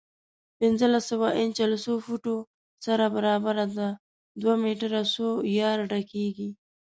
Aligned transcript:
پنځلس 0.59 1.03
سوه 1.11 1.27
انچه 1.41 1.65
له 1.71 1.77
څو 1.85 1.93
فوټو 2.05 2.35
سره 2.85 3.05
برابره 3.15 3.65
ده؟ 3.77 3.89
دوه 4.41 4.55
میټر 4.63 4.93
څو 5.13 5.27
یارډه 5.57 5.99
کېږي؟ 6.11 6.49